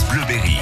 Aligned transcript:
France 0.00 0.04
Bleu 0.08 0.24
Berry. 0.26 0.58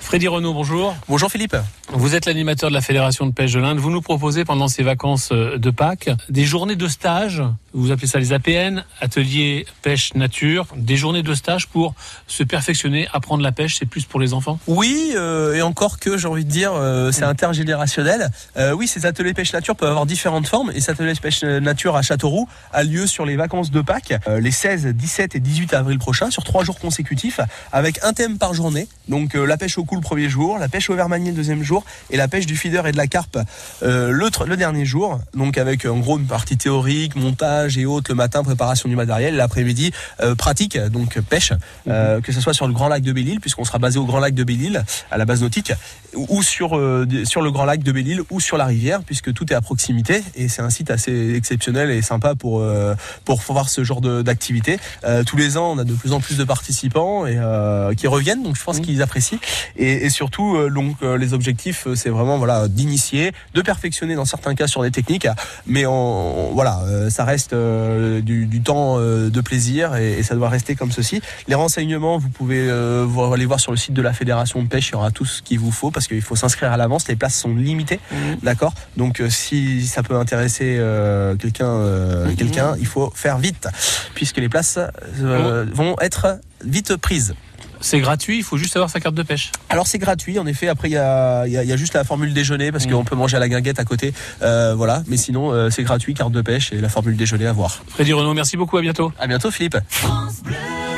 Freddy 0.00 0.28
Renaud, 0.28 0.54
bonjour. 0.54 0.94
Bonjour 1.08 1.30
Philippe. 1.30 1.56
Vous 1.90 2.14
êtes 2.14 2.26
l'animateur 2.26 2.68
de 2.68 2.74
la 2.74 2.82
Fédération 2.82 3.24
de 3.24 3.32
pêche 3.32 3.54
de 3.54 3.60
l'Inde. 3.60 3.78
Vous 3.78 3.90
nous 3.90 4.02
proposez 4.02 4.44
pendant 4.44 4.68
ces 4.68 4.82
vacances 4.82 5.30
euh, 5.32 5.56
de 5.56 5.70
Pâques 5.70 6.10
des 6.28 6.44
journées 6.44 6.76
de 6.76 6.86
stage. 6.86 7.42
Vous 7.72 7.90
appelez 7.92 8.06
ça 8.06 8.18
les 8.18 8.34
APN, 8.34 8.84
ateliers 9.00 9.64
pêche 9.80 10.12
nature. 10.14 10.66
Des 10.76 10.98
journées 10.98 11.22
de 11.22 11.34
stage 11.34 11.66
pour 11.66 11.94
se 12.26 12.42
perfectionner, 12.42 13.08
apprendre 13.14 13.42
la 13.42 13.52
pêche. 13.52 13.76
C'est 13.78 13.86
plus 13.86 14.04
pour 14.04 14.20
les 14.20 14.34
enfants? 14.34 14.58
Oui, 14.66 15.12
euh, 15.14 15.54
et 15.54 15.62
encore 15.62 15.98
que 15.98 16.18
j'ai 16.18 16.28
envie 16.28 16.44
de 16.44 16.50
dire, 16.50 16.72
euh, 16.74 17.10
c'est 17.10 17.24
intergénérationnel. 17.24 18.30
Oui, 18.74 18.86
ces 18.86 19.06
ateliers 19.06 19.32
pêche 19.32 19.54
nature 19.54 19.74
peuvent 19.74 19.88
avoir 19.88 20.04
différentes 20.04 20.46
formes. 20.46 20.70
Et 20.74 20.80
cet 20.80 21.00
atelier 21.00 21.14
pêche 21.14 21.42
nature 21.42 21.96
à 21.96 22.02
Châteauroux 22.02 22.48
a 22.72 22.84
lieu 22.84 23.06
sur 23.06 23.24
les 23.24 23.36
vacances 23.36 23.70
de 23.70 23.80
Pâques, 23.80 24.12
les 24.26 24.50
16, 24.50 24.88
17 24.88 25.36
et 25.36 25.40
18 25.40 25.72
avril 25.72 25.98
prochains, 25.98 26.30
sur 26.30 26.44
trois 26.44 26.64
jours 26.64 26.78
consécutifs, 26.78 27.40
avec 27.72 27.98
un 28.02 28.12
thème 28.12 28.36
par 28.36 28.52
journée. 28.52 28.88
Donc 29.08 29.34
la 29.34 29.56
pêche 29.56 29.78
au 29.78 29.84
cou 29.84 29.94
le 29.94 30.00
premier 30.00 30.28
jour, 30.28 30.58
la 30.58 30.68
pêche 30.68 30.90
au 30.90 30.94
vermanier 30.94 31.30
le 31.30 31.36
deuxième 31.36 31.62
jour, 31.62 31.77
et 32.10 32.16
la 32.16 32.28
pêche 32.28 32.46
du 32.46 32.56
feeder 32.56 32.86
et 32.86 32.92
de 32.92 32.96
la 32.96 33.06
carpe 33.06 33.38
euh, 33.82 34.10
le, 34.10 34.56
dernier 34.56 34.84
jour. 34.84 35.20
Donc 35.34 35.58
avec 35.58 35.84
en 35.84 35.98
gros 35.98 36.18
une 36.18 36.26
partie 36.26 36.56
théorique, 36.56 37.16
montage 37.16 37.78
et 37.78 37.86
autres 37.86 38.10
le 38.10 38.14
matin, 38.14 38.42
préparation 38.42 38.88
du 38.88 38.96
matériel, 38.96 39.36
l'après-midi 39.36 39.92
euh, 40.20 40.34
pratique, 40.34 40.78
donc 40.78 41.18
pêche, 41.20 41.52
euh, 41.88 42.20
que 42.20 42.32
ce 42.32 42.40
soit 42.40 42.54
sur 42.54 42.66
le 42.66 42.72
Grand 42.72 42.88
Lac 42.88 43.02
de 43.02 43.12
Belle-Île, 43.12 43.40
puisqu'on 43.40 43.64
sera 43.64 43.78
basé 43.78 43.98
au 43.98 44.04
Grand 44.04 44.20
Lac 44.20 44.34
de 44.34 44.44
Belle-Île, 44.44 44.84
à 45.10 45.18
la 45.18 45.24
base 45.24 45.42
nautique, 45.42 45.72
ou 46.14 46.42
sur, 46.42 46.76
euh, 46.76 47.06
sur 47.24 47.42
le 47.42 47.50
Grand 47.50 47.64
Lac 47.64 47.82
de 47.82 47.92
Belle-Île, 47.92 48.22
ou 48.30 48.40
sur 48.40 48.56
la 48.56 48.64
rivière, 48.66 49.02
puisque 49.02 49.32
tout 49.32 49.52
est 49.52 49.54
à 49.56 49.60
proximité, 49.60 50.22
et 50.34 50.48
c'est 50.48 50.62
un 50.62 50.70
site 50.70 50.90
assez 50.90 51.34
exceptionnel 51.34 51.90
et 51.90 52.02
sympa 52.02 52.34
pour, 52.34 52.60
euh, 52.60 52.94
pour 53.24 53.40
voir 53.40 53.68
ce 53.68 53.84
genre 53.84 54.00
d'activité. 54.00 54.78
Euh, 55.04 55.22
tous 55.24 55.36
les 55.36 55.56
ans, 55.56 55.72
on 55.74 55.78
a 55.78 55.84
de 55.84 55.92
plus 55.92 56.12
en 56.12 56.20
plus 56.20 56.36
de 56.38 56.44
participants 56.44 57.26
et, 57.26 57.36
euh, 57.36 57.94
qui 57.94 58.06
reviennent, 58.06 58.42
donc 58.42 58.56
je 58.56 58.64
pense 58.64 58.80
qu'ils 58.80 59.02
apprécient. 59.02 59.38
Et, 59.76 60.06
et 60.06 60.10
surtout, 60.10 60.56
euh, 60.56 60.70
donc, 60.70 60.96
euh, 61.02 61.18
les 61.18 61.34
objectifs, 61.34 61.86
c'est 61.94 62.10
vraiment 62.10 62.38
voilà, 62.38 62.68
d'initier, 62.68 63.32
de 63.54 63.62
perfectionner 63.62 64.14
dans 64.14 64.24
certains 64.24 64.54
cas 64.54 64.66
sur 64.66 64.82
des 64.82 64.90
techniques, 64.90 65.28
mais 65.66 65.84
on, 65.86 66.52
voilà, 66.54 66.80
euh, 66.86 67.10
ça 67.10 67.24
reste 67.24 67.54
du, 67.54 68.46
du 68.46 68.60
temps 68.62 68.98
de 68.98 69.40
plaisir 69.40 69.96
et, 69.96 70.18
et 70.18 70.22
ça 70.22 70.34
doit 70.34 70.48
rester 70.48 70.74
comme 70.74 70.92
ceci. 70.92 71.20
Les 71.48 71.54
renseignements, 71.54 72.18
vous 72.18 72.28
pouvez 72.30 72.68
euh, 72.68 73.04
voir- 73.06 73.32
aller 73.32 73.44
voir 73.46 73.60
sur 73.60 73.72
le 73.72 73.76
site 73.76 73.94
de 73.94 74.02
la 74.02 74.12
Fédération 74.12 74.62
de 74.62 74.68
pêche, 74.68 74.88
il 74.88 74.92
y 74.92 74.94
aura 74.96 75.10
tout 75.10 75.24
ce 75.24 75.42
qu'il 75.42 75.58
vous 75.58 75.70
faut 75.72 75.90
parce 75.98 76.06
qu'il 76.08 76.22
faut 76.22 76.36
s'inscrire 76.36 76.70
à 76.72 76.76
l'avance, 76.76 77.08
les 77.08 77.16
places 77.16 77.34
sont 77.36 77.54
limitées, 77.54 77.98
d'accord? 78.42 78.72
Donc 78.96 79.20
euh, 79.20 79.28
si 79.28 79.86
ça 79.86 80.02
peut 80.02 80.16
intéresser 80.16 80.76
euh, 80.78 81.34
quelqu'un, 81.36 81.66
euh, 81.66 82.32
quelqu'un, 82.36 82.76
il 82.78 82.86
faut 82.86 83.12
faire 83.14 83.38
vite 83.38 83.66
puisque 84.14 84.36
les 84.38 84.48
places 84.48 84.78
euh, 85.20 85.66
vont 85.72 85.96
être 86.00 86.38
vite 86.64 86.96
prises. 86.96 87.34
C'est 87.80 88.00
gratuit, 88.00 88.38
il 88.38 88.42
faut 88.42 88.56
juste 88.56 88.74
avoir 88.74 88.90
sa 88.90 88.98
carte 88.98 89.14
de 89.14 89.22
pêche. 89.22 89.52
Alors 89.68 89.86
c'est 89.86 89.98
gratuit, 89.98 90.38
en 90.40 90.46
effet. 90.46 90.66
Après 90.68 90.88
il 90.88 90.92
y 90.92 90.96
a, 90.96 91.46
il 91.46 91.52
y 91.52 91.56
a- 91.56 91.62
il 91.62 91.68
y 91.68 91.72
a 91.72 91.76
juste 91.76 91.94
la 91.94 92.02
formule 92.04 92.32
déjeuner 92.34 92.72
parce 92.72 92.86
qu'on 92.88 93.04
peut 93.04 93.14
manger 93.14 93.36
à 93.36 93.40
la 93.40 93.48
guinguette 93.48 93.78
à 93.78 93.84
côté, 93.84 94.12
Euh, 94.42 94.74
voilà. 94.76 95.02
Mais 95.06 95.16
sinon 95.16 95.52
euh, 95.52 95.70
c'est 95.70 95.84
gratuit, 95.84 96.14
carte 96.14 96.32
de 96.32 96.42
pêche 96.42 96.72
et 96.72 96.80
la 96.80 96.88
formule 96.88 97.16
déjeuner 97.16 97.46
à 97.46 97.52
voir. 97.52 97.82
Freddy 97.88 98.12
Renaud, 98.12 98.34
merci 98.34 98.56
beaucoup, 98.56 98.76
à 98.78 98.80
bientôt. 98.82 99.12
À 99.18 99.26
bientôt 99.28 99.50
Philippe. 99.52 99.78
France 99.90 100.42
Bleu. 100.42 100.56